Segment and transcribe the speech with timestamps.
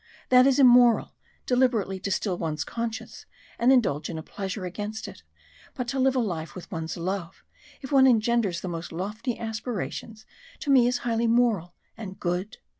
[0.29, 1.13] That is immoral
[1.45, 3.27] deliberately to still one's conscience
[3.59, 5.21] and indulge in a pleasure against it.
[5.75, 7.43] But to live a life with one's love,
[7.81, 10.25] if it engenders the most lofty aspirations,
[10.61, 12.57] to me is highly moral and good.